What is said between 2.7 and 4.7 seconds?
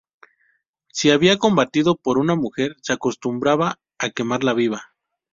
se acostumbraba a quemarla